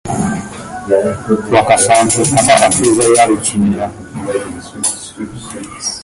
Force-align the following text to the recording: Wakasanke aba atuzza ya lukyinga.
Wakasanke 1.55 2.21
aba 2.39 2.55
atuzza 2.67 3.03
ya 3.15 3.23
lukyinga. 3.29 3.85